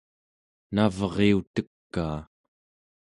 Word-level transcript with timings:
navriutekaa 0.75 2.19